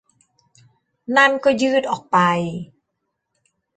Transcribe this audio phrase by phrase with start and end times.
[1.17, 2.17] นั่นก็ยืดออกไป